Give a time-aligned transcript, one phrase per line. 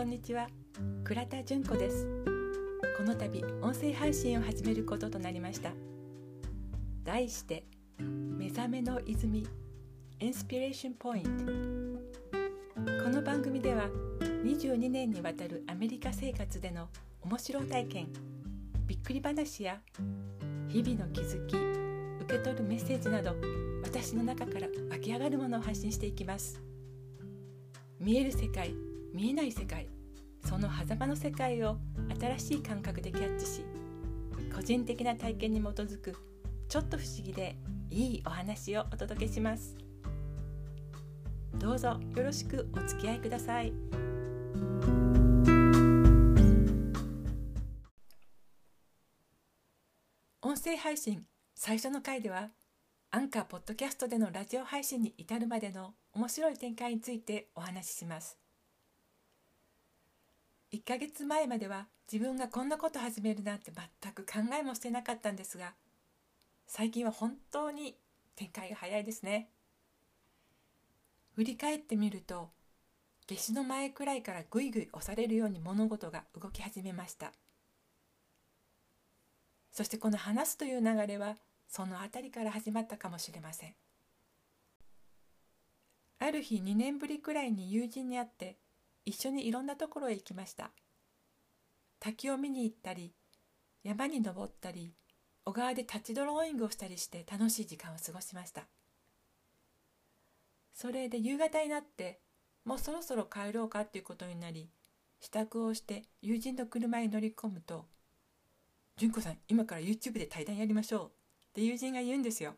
[0.00, 0.48] こんにちは。
[1.04, 2.06] 倉田純子です。
[2.96, 5.72] この度音声配信を始めることとなりました。
[7.04, 7.66] 題して
[7.98, 9.46] 目覚めの泉
[10.18, 12.00] インスピレーションポイン
[12.78, 13.90] トこの番組では
[14.42, 16.88] 22年にわたるアメリカ生活での
[17.20, 18.08] 面白体験
[18.86, 19.82] びっくり話や
[20.68, 21.56] 日々の気づき
[22.24, 23.36] 受け取るメッセージなど
[23.84, 26.58] 私の中から湧き上がるものを発信していきます。
[27.98, 28.74] 見える世界
[29.12, 29.88] 見えない世界
[30.48, 31.76] その狭間の世界を
[32.20, 33.64] 新しい感覚でキャッチし
[34.54, 36.16] 個人的な体験に基づく
[36.68, 37.56] ちょっと不思議で
[37.90, 39.76] いいお話をお届けします。
[41.54, 43.72] どうぞよろしくお付き合いください。
[50.42, 52.50] 音声配信最初の回では
[53.10, 58.38] アンカーポッドキャストでのラジオ配信に至るまでの面白い展開についてお話しします。
[60.72, 65.74] 1ヶ月前までは自分がこんなこと始めるなんて全く考えもしてなかったんですが
[66.66, 67.96] 最近は本当に
[68.36, 69.50] 展開が早いですね。
[71.34, 72.50] 振り返ってみると
[73.26, 77.32] 夏至の前くらいからぐいぐい押されるように物事が動き始めました。
[79.72, 81.36] そしてこの話すという流れは
[81.68, 83.74] その辺りから始まったかもしれません。
[86.20, 88.58] ある日2年ぶりくらいに友人に会って
[89.10, 90.70] 一緒にいろんなところへ行きました。
[91.98, 93.12] 滝を見に行ったり
[93.82, 94.94] 山に登ったり
[95.44, 98.66] 小川でタッチドローイングをしたりして楽しい時間を過ごしました。
[100.72, 102.20] それで夕方になって
[102.64, 104.70] もうそろそろ帰ろうかっていうことになり
[105.20, 107.86] 支度をして友人の車に乗り込むと
[108.96, 111.06] 「純子さん今から YouTube で対談やりましょう」
[111.50, 112.54] って友人が言うんですよ。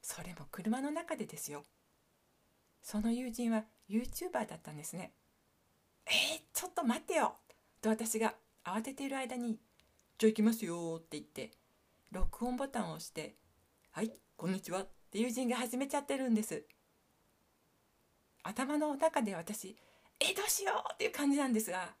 [0.00, 1.64] それも車の中でですよ。
[2.80, 5.12] その友人は YouTuber だったんですね。
[6.06, 7.34] えー、ちょっと待ってよ
[7.82, 8.34] と私が
[8.64, 9.58] 慌てている間に
[10.18, 11.50] 「じゃあ行きますよ」って言って
[12.12, 13.34] 録音ボタンを押して
[13.90, 16.64] 「はいこんにちは」って友人が始めちゃってるんです
[18.44, 19.76] 頭の中で私
[20.20, 21.96] 「えどうしよう!」っていう感じなんですが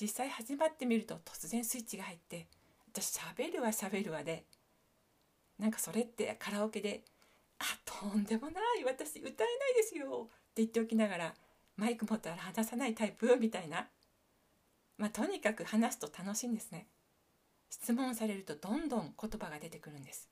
[0.00, 2.48] 実際始まってみると突然スイッチが入って
[2.88, 4.46] 私喋るわ喋るわで
[5.58, 7.04] なんかそれってカラオケで
[7.58, 11.34] 「あとんでもない私歌えないですよ」って言っておきながら
[11.76, 13.36] マイク持ったら話さないタイプ？
[13.40, 13.88] みたいな。
[14.96, 16.86] まあとにかく話すと楽しいんですね。
[17.70, 20.28] 質問されるとどんどん言葉が出てくるんです。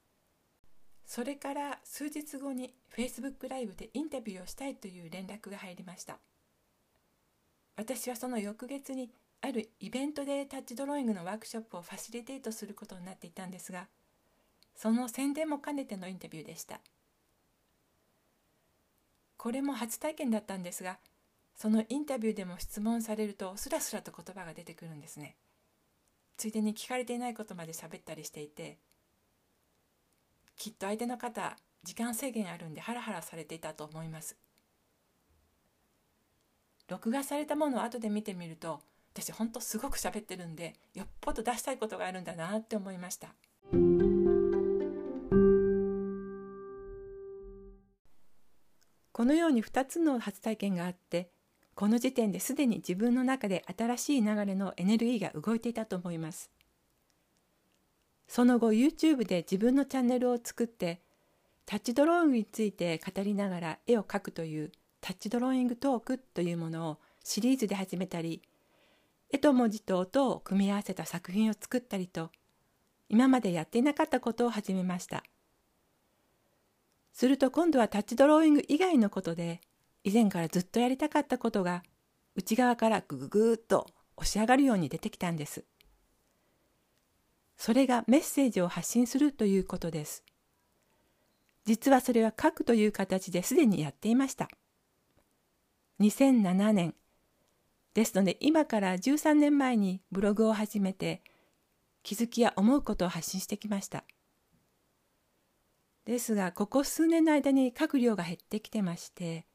[1.04, 6.19] それから数日後に Facebook ライブでインタビューをしたいという連絡が入りました。
[7.76, 9.10] 私はその翌月に
[9.41, 13.88] あるイベントでタッチドローイングのワークショップをファシリテートすることになっていたんですが
[14.76, 16.80] その宣伝も兼ねてのインタビューでした。
[19.36, 20.98] これも初体験だったんですが
[21.55, 25.37] そのインタビューでも質問されるとスラスラと言葉が出てくるんですね。
[26.37, 28.79] ついでに聞かれていないことまで喋ったりしていて
[30.57, 34.37] きっと相手の方時間制限あるんでハラハラされていたと思います。
[36.89, 38.81] 録画されたものを後で見てみると
[39.15, 43.34] 私ほんとすごく喋ってるんでよっぽど出したいことがあるんだなって思いました。
[49.13, 51.31] このように2つの初体験があって
[51.75, 56.50] この時点ですでに自分の中で新しい流れのエネルギーが動いていたと思います。
[58.28, 61.00] その後 YouTube で自分のチャンネルを作って
[61.66, 68.43] タッチドローイングについて語りながら絵を描くというタッチドローイングトークというものをシリーズで始めたり
[69.31, 72.31] 絵と文字と音を組み合わせた作品を作ったりと
[73.09, 75.22] 今までやっていなかったことを始めました。
[77.12, 79.60] すると今度はタッチドローイング以外のことで
[80.05, 81.83] 以前からずっとやりたかったことが
[82.35, 83.87] 内側からグググーっと
[84.17, 85.65] 押し上がるように出てきたんです。
[87.57, 90.25] それがメッセージを発信するということです。
[91.65, 94.49] 実はそれは書くという形ですでにやっていました。
[96.01, 96.95] 2007年
[97.95, 101.22] ですので今から13年前にブログを始めて
[102.03, 104.05] 気づきや思うことを発信してきました。
[106.05, 109.47] ですがここ数年の間に書く量が減ってきてまして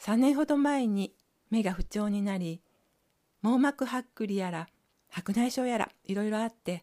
[0.00, 1.14] 3年ほど前に
[1.50, 2.62] 目が不調になり
[3.42, 4.68] 網膜剥離やら
[5.10, 6.82] 白内障やらいろいろあって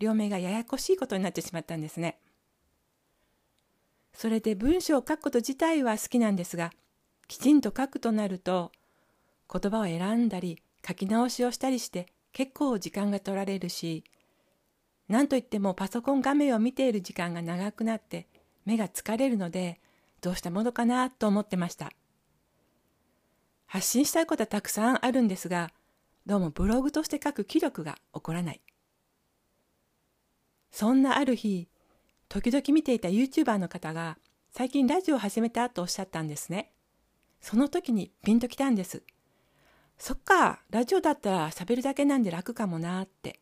[0.00, 2.18] 両目がややこしいことになってしまったんですね。
[4.12, 6.72] それで文章を書くこと自体は好きなんですが
[7.28, 8.72] きちんと書くとなると
[9.52, 14.04] 言葉を選んだり書き直しをしたりして結構時間が取られるし
[15.08, 18.26] 何といってもパソコン画面を見ている時間が長くなって
[18.64, 19.80] 目が疲れるので
[20.22, 21.92] どうしたものかなと思ってました。
[23.76, 25.70] 発信したいことはたくさんあるんですが、
[26.24, 28.62] どうもブログとして書く気力が起こらない。
[30.70, 31.68] そんなある日、
[32.30, 34.16] 時々見ていた YouTuber の方が
[34.50, 36.72] 最近ラジオを始めたとおっしゃったんですね。
[37.42, 39.02] その時にピンときたんです。
[39.98, 43.40] そっか、ラジオだったら喋るだけなんで楽かもなって。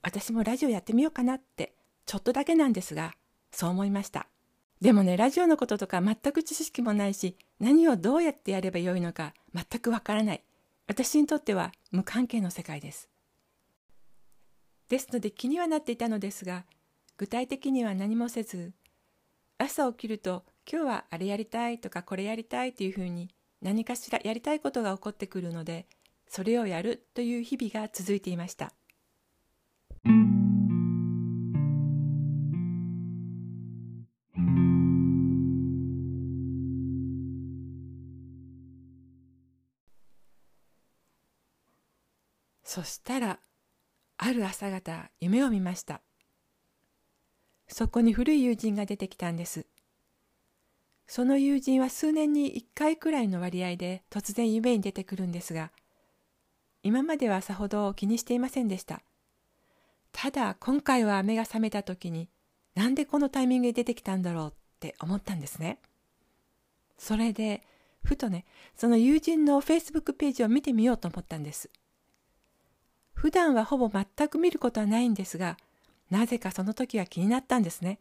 [0.00, 1.74] 私もラジオやってみようかなって、
[2.06, 3.12] ちょっとだけなんですが、
[3.52, 4.28] そう思いました。
[4.80, 10.44] でもね、ラジオのこととか全く知識もないし、何をどうやってやればよいのか全くわからない。
[10.86, 13.08] 私にとっては無関係の世界です。
[14.88, 16.64] ですので気にはなっていたのですが、
[17.16, 18.72] 具体的には何もせず、
[19.58, 23.28] 朝起きると今日はあれやりたいとかこれやりたいというふうに
[23.60, 25.86] 何かしらやりたいことが起こってくるので、
[26.28, 28.72] それをやるという日々が続いていました。
[42.78, 43.40] そしたら、
[44.18, 46.00] ある朝方、夢を見ました。
[47.66, 49.66] そこに古い友人が出てきたんです。
[51.08, 55.72] その友人は数年に1回くらいの割合で突然夢に出てくるんですが、
[56.84, 59.02] 今まではさほど気にしていませんでした。
[60.12, 62.28] ただ今回は目が覚めた時に、
[62.76, 65.80] なんでこのタイミングで出てきたんだろうって思ったんですね。
[66.96, 67.64] それで、
[68.04, 68.44] ふとね、
[68.76, 71.68] その友人の Facebook ページを見てみようと思ったんです。
[73.18, 75.56] 普段はほぼ全く見ることはないんですが、
[76.08, 77.98] なぜかその時は気になったんですね。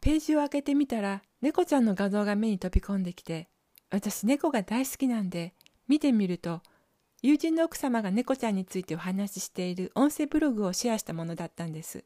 [0.00, 3.48] ページを開けてみたら、猫ちゃんの画像が目に飛び込んできて、
[3.90, 5.52] 私猫が大好きなんで、
[5.88, 6.62] 見てみると、
[7.20, 12.02] 友人の奥様が猫ちゃんについてお話ししている音声ブログをシェアしたものだったんです。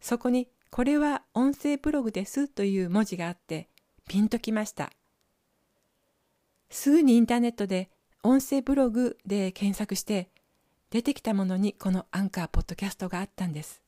[0.00, 3.68] そこに、これは音声ブログですという文字があって、
[4.06, 4.92] ピンときました。
[6.70, 7.90] すぐにインターネットで
[8.24, 10.28] 音声ブログで検索して
[10.90, 13.82] 出てきたものにこのアンカーポッドキャストがあったんです。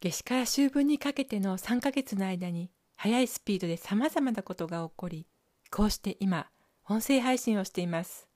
[0.00, 5.26] 夏至から秋分にかけての3ヶ月の間に速いスピードで様々なことが起こり、
[5.70, 6.48] こうして今、
[6.88, 8.28] 音声配信をしています。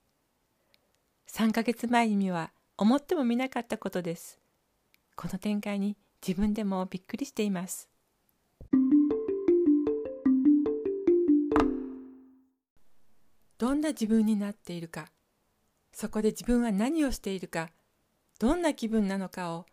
[1.32, 4.38] 3ヶ月前には思ってもみなかったことです。
[5.16, 5.96] この展開に
[6.26, 7.88] 自分でもびっくりしています。
[13.78, 15.06] んな自分になっているか、
[15.92, 17.70] そこで自分は何をしているか、
[18.38, 19.66] どんな気分なのかを、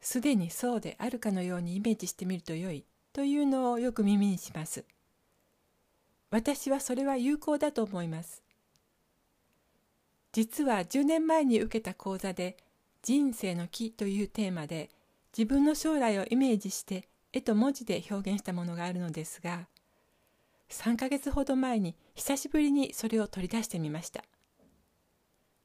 [0.00, 4.84] すでにそうであるかのようにイメージしてみると良いというのをよく耳にします。
[6.30, 8.42] 私はそれは有効だと思います。
[10.32, 12.56] 実は10年前に受けた講座で
[13.02, 14.90] 人生の木というテーマで
[15.36, 19.66] 自分の将来をイメージして絵と文字で表現したものがあるのですが
[20.72, 24.24] 3ヶ月ほど前に久しぶりにそれを取り出してみました。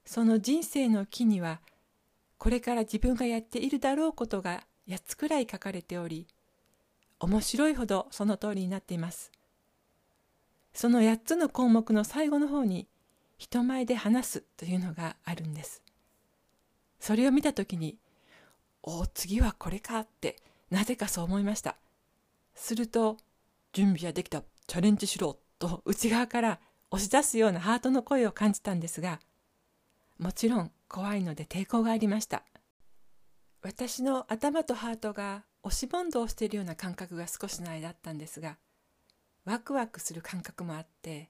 [0.05, 1.61] その人生の木には
[2.37, 6.27] これから自分がやっているだろうことが8つくらい書かれており
[7.19, 9.31] 面白いほどその通りになっています。
[10.73, 12.87] その8つの項目の最後の方に
[13.37, 15.81] 人前で話すというのがあるんです。
[16.99, 17.97] それを見た時に
[18.83, 20.35] おお次はこれかって
[20.69, 21.77] なぜかそう思いました。
[22.55, 23.17] すると
[23.71, 24.43] 準備はできた。
[24.67, 26.59] チャレンジしろと内側から
[26.91, 29.19] 押し出すようなハートの声を感じたんですが
[30.19, 32.43] もちろん怖いので抵抗がありました。
[33.61, 38.57] 私の頭とハートが押し問答をしているような感覚が少しの間だったんですが
[39.43, 41.29] ワクワクする感覚もあって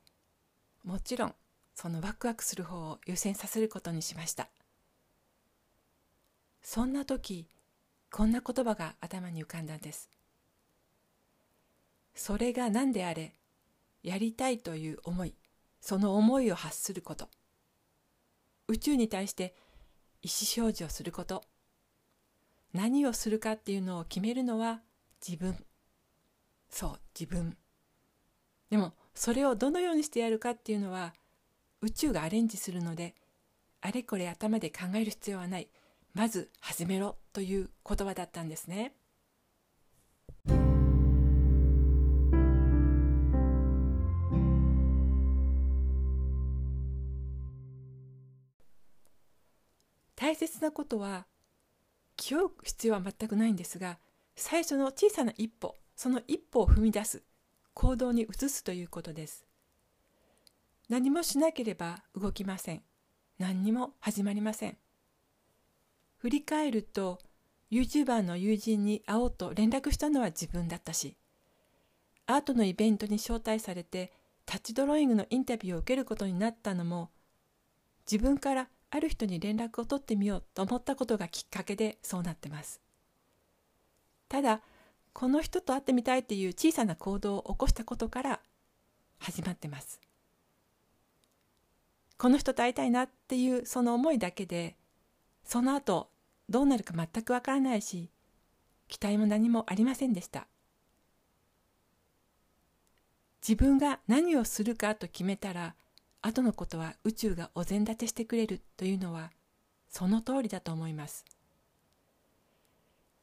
[0.83, 1.35] もちろん
[1.73, 4.49] そのワクワクする方を優先させることにしました。
[6.61, 7.47] そんな時
[8.11, 10.09] こんな言葉が頭に浮かんだんです。
[12.17, 13.33] それが何であれ
[14.03, 15.35] やりたいという思い
[15.79, 17.29] その思いを発すること。
[18.67, 19.55] 宇宙に対して
[20.21, 21.43] 意思表示をすること。
[22.73, 24.81] 何をするかっていうのを決めるのは
[25.25, 25.55] 自分。
[26.69, 27.55] そう自分。
[28.69, 31.13] でもそれをどのようにしてやるかっていうのは
[31.81, 33.15] 宇宙がアレンジするので
[33.79, 35.69] あれこれ頭で考える必要はない。
[36.13, 38.96] まず始めろという言葉だったんですね。
[50.57, 51.25] 切なことは
[52.15, 53.99] 気負う必要は全くないんですが
[54.35, 57.23] 最初の小さな一歩その一歩を踏み出す
[57.73, 59.45] 行動に移すということです。
[60.89, 62.81] 何もしなければ動きません。
[63.37, 64.77] 何にも始まりません。
[66.17, 67.19] 振り返ると
[67.71, 71.15] YouTuber の友人に会おうと連絡したのは自分だったし
[72.25, 74.11] アートのイベントに招待されて
[74.45, 77.11] タッチドローイングのインタビューを受けることになったのも
[78.09, 82.81] 自分からある人に連絡を取ってみようと思ったことがきっかけでそうなってます。
[84.29, 84.61] ただ
[85.13, 88.39] この人と会ってみたいっていう小さな行動を起こしたことから
[89.19, 89.99] 始まってます。
[92.17, 94.75] この人と会いたいなっていうその思いだけで
[95.43, 96.09] その後
[96.49, 98.09] どうなるか全くわからないし
[98.87, 100.47] 期待も何もありませんでした。
[103.47, 105.75] 自分が何をするかと決めたら
[106.21, 109.31] 後のことは宇宙がお膳立てしてくれるというのは
[109.89, 111.25] その通りだと思います。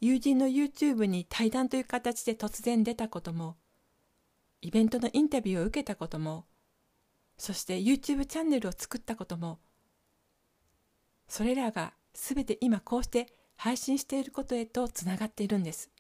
[0.00, 3.56] 友人の YouTube に対談という形で突然出たことも
[4.60, 6.44] イベントのインタビューを受けたことも
[7.38, 9.60] そして YouTube チャンネルを作ったことも
[11.28, 15.90] それらが全て今こうして配信していることへとつながっているんです。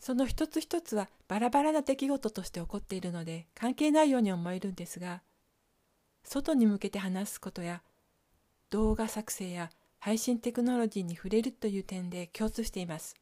[0.00, 5.22] その一つ一つはバラバラな出来事として起こっているので関係ないように思えるんですが
[6.24, 7.82] 外に向けて話すことや
[8.70, 13.14] 動画作成や配信テクノロジーに触れるという点で共通しています。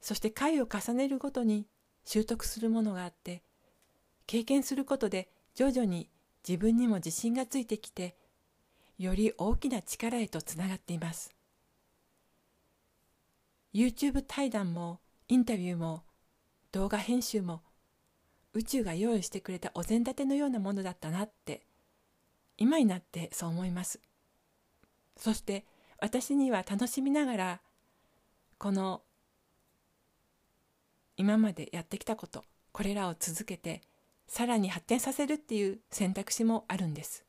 [0.00, 1.66] そして回を重ねるごとに
[2.04, 3.42] 習得するものがあって
[4.26, 6.10] 経験することで徐々に
[6.46, 8.16] 自分にも自信がついてきて
[8.98, 11.34] より大きな力へとつながっています。
[13.72, 16.02] YouTube 対談もインタビューも
[16.72, 17.62] 動画編集も
[18.54, 21.62] 宇宙が用意してくれたお膳立てのようなものだったなって
[22.58, 24.00] 今になってそう思います。
[25.16, 25.64] そして
[25.98, 27.60] 私には楽しみながら
[28.58, 29.02] この
[31.16, 33.82] 今までやってきたことこれらを続けて
[34.26, 37.24] さらに発展させるっていう選択肢もあるんです。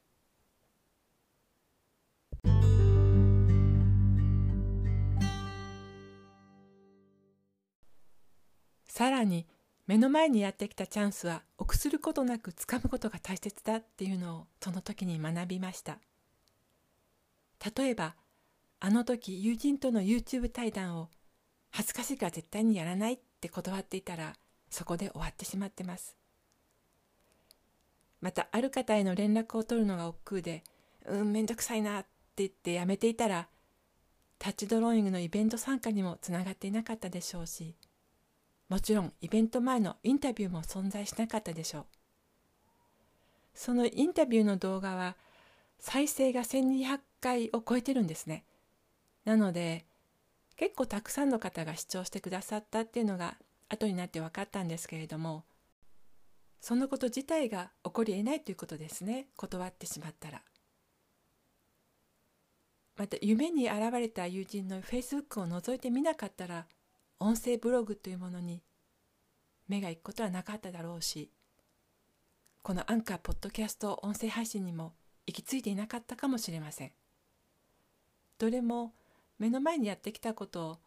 [8.87, 9.47] さらに
[9.85, 15.99] 目の前にやってきたチャンスは臆することなく掴むことが大切だっていうのをその時に学びました。
[17.77, 18.15] 例えば
[18.79, 21.09] あの時友人との YouTube 対談を
[21.71, 24.33] 恥ずかしいから絶対にやらないって断っていたら
[24.69, 26.15] そこで終わってしまってます。
[28.21, 30.63] またある方への連絡を取るのが億劫で
[31.05, 33.49] うんめんどくさいなって言ってやめていたら
[34.39, 37.75] タッチドローイングのイベント参加にもつながっていなかったでしょうし
[38.69, 41.85] もちろんイベント前のインタビューも存在しなかったでしょう。
[43.53, 45.15] そのインタビューの動画は
[45.79, 48.45] 再生が1200回を超えてるんですね。
[49.25, 49.85] なので
[50.55, 53.37] 結構たくさんの方が視聴してくださったっていうのが
[53.69, 55.43] 後になって分かったんですけれども
[56.61, 59.27] そのこと自体が起こり得ないということですね。
[59.35, 60.41] 断ってしまったら。
[62.95, 66.65] また夢に現れた友人のフェイスブックを覗いてみなかったら
[67.25, 68.61] 音声ブログというものに
[69.69, 71.31] 目が行くことはなかっただろうし
[72.61, 74.91] このアンカーポッドキャスト音声配信にも
[75.25, 76.91] 行き着いていなかったかもしれません。
[78.37, 78.91] どれも
[79.39, 80.77] 目の前にやってきたことを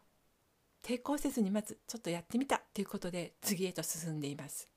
[0.83, 4.67] 抵抗せずにまずちょっとやってみたということで次へと進んでいます。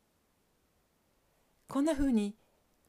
[1.69, 2.35] こんなふうに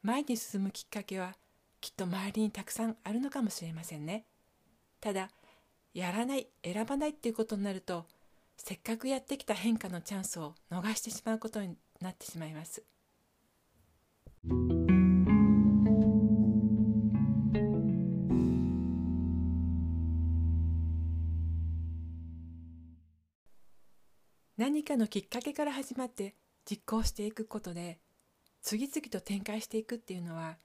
[0.02, 1.36] 前に進むきっかけは
[1.82, 4.24] きっと周りにたくさんあるのかもしれませんね。
[4.98, 5.28] ただ
[5.92, 8.06] やらない選ばないっていうことになると
[8.56, 12.84] せっかくやってきた変化のチャンスを逃してしまうことになってしまいます。
[24.62, 27.98] 何かのきっかけから始まって実行していくことで
[28.60, 30.56] 次々と展開していくっていうのは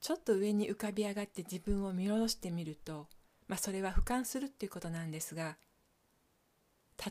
[0.00, 3.06] ちょっと上に浮かび上がって自分を見下ろしてみると、
[3.46, 5.56] まあ、それは俯瞰するっていうことなんですが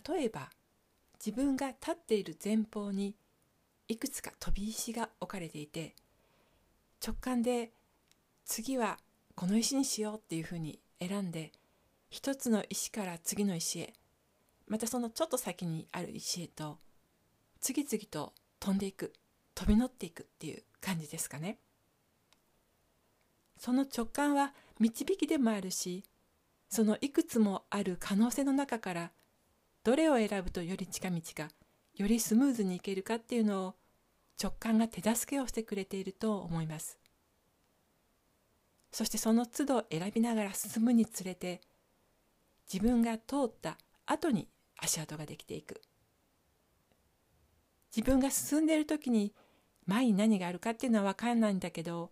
[0.08, 0.50] 例えば
[1.24, 3.16] 自分が立っている前方に
[3.88, 5.96] いくつか飛び石が置かれていて
[7.06, 7.72] 直感で
[8.46, 8.98] 次は
[9.36, 11.52] この石にしようっていうふうに選んで
[12.10, 13.94] 一つの石から次の石へ
[14.68, 16.78] またそのちょっと先にある石へと
[17.60, 19.14] 次々と飛んでいく
[19.56, 21.58] 飛び乗っていくっていう感じですかね。
[23.58, 26.04] その直感は導きでもあるし
[26.70, 29.12] そのいくつもある可能性の中から
[29.84, 31.50] どれを選ぶとより近道か
[31.96, 33.76] よりスムーズにいけるかっていうのを
[34.42, 36.98] 直感が手助けをしてくれていると思います
[38.92, 41.62] そしてその都度選びながら進むにつれて
[42.72, 44.48] 自分が通った後に
[44.78, 45.82] 足跡ができていく
[47.96, 49.34] 自分が進んでいる時に
[49.86, 52.12] 前に何があるかっていうのは分からないんだけど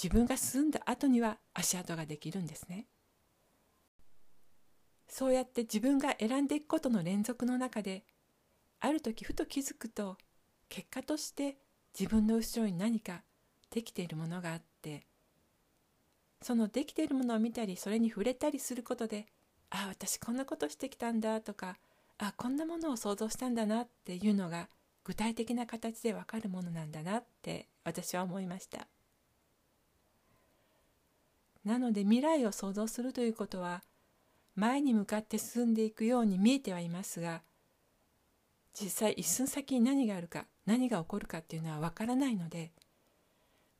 [0.00, 2.86] 自分が進んだ後には足跡ができるんですね。
[5.12, 8.02] そうやって自分が選んでいくことの連続の中で
[8.80, 10.16] ある時ふと気づくと
[10.70, 11.58] 結果として
[11.92, 13.20] 自分の後ろに何か
[13.70, 15.04] できているものがあって
[16.40, 19.26] そのできているものを見たりそれに触れたりすることで
[19.68, 21.76] ああ私こんなことしてきたんだとか
[22.16, 24.70] ああこんなものを想像したんだなっていうのが
[25.04, 28.86] 具体的な形でわかるものなんだなって私は思いました。
[31.66, 33.82] なので未来を想像するということは
[34.54, 37.42] 前に向かって進んでいくように見えてはいますが
[38.74, 42.72] 実際一寸先に何があるか何が起こるかっていうのはわからないので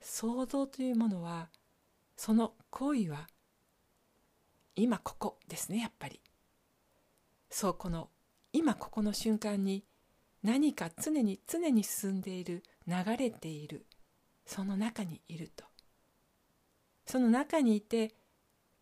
[0.01, 1.49] 想像というものは
[2.17, 3.27] その行為は
[4.75, 6.21] 今ここですねやっぱり。
[7.51, 8.09] そうこの
[8.55, 9.85] 今ここの瞬間に
[10.43, 13.87] 何か常に常に進んでいる流れている
[14.47, 15.65] その中にいると。
[17.07, 18.15] その中にいて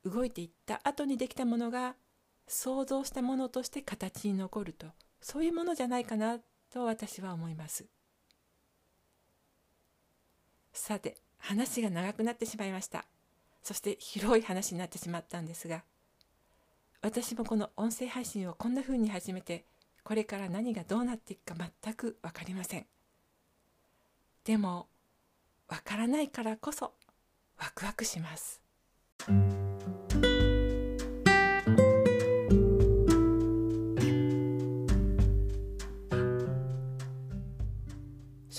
[0.05, 1.97] 動いていった後にできたものが
[2.47, 4.87] 想像したものとして形に残ると。
[5.21, 6.39] そういうものじゃないかな
[6.73, 7.85] と私は思います。
[10.73, 13.05] さて話が長くなってしまいました。
[13.63, 15.83] そして広い話になってしまったんですが
[17.03, 19.65] 私もこの音声配信をこんな風に始めて
[20.03, 22.87] これから何がどうなっていくか全く分かりません。
[24.45, 24.89] でも
[25.69, 26.95] 分からないからこそ
[27.59, 28.61] ワクワクします。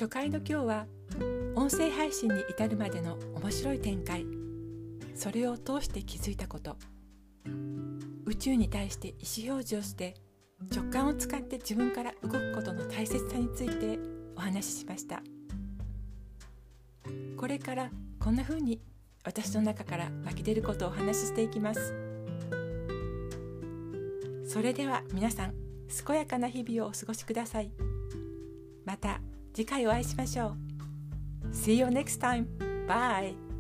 [0.02, 0.88] 初回の今日は
[1.54, 4.26] 音声配信に至るまでの面白い展開。
[5.14, 6.76] それを通して気づいたこと。
[8.26, 9.12] 宇宙に対して意
[9.44, 10.16] 思表示をして
[10.76, 14.00] 直感を使って自分から動くことの大切さについて
[14.36, 15.22] お話ししました。
[17.38, 18.82] これからこんな風に
[19.24, 21.94] 私の中から湧き出ることをお話ししていきます。
[24.48, 25.54] それでは皆さん
[26.08, 27.72] 健やかな日々をお過ごしください。
[28.84, 29.22] また。
[29.54, 30.72] 次回お会いしましょう
[31.54, 32.46] See you next time.
[32.88, 33.51] Bye.